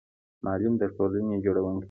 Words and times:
معلم 0.45 0.73
د 0.81 0.83
ټولنې 0.95 1.37
جوړونکی 1.45 1.75
دی 1.75 1.79